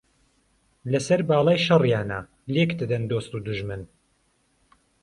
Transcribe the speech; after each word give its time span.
له 0.91 0.99
سهر 1.05 1.21
باڵای 1.29 1.57
شهڕیانه 1.65 2.19
لێک 2.53 2.69
دهدهن 2.79 3.03
دۆست 3.11 3.31
و 3.33 3.39
دوژمن 3.45 3.81